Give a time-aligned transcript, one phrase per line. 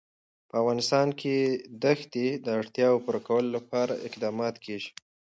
[0.49, 1.37] په افغانستان کې
[1.81, 4.91] د ښتې د اړتیاوو پوره کولو لپاره اقدامات کېږي.